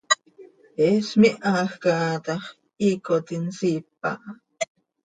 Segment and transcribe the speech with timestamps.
[0.77, 2.43] He smihaj caha tax,
[2.79, 4.31] hiicot insiip aha.